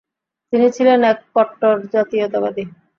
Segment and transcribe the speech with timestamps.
[0.53, 2.63] তিনি ছিলেন এক কট্টর জাতীয়তাবাদী।